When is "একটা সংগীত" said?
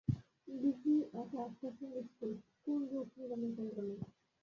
1.41-2.05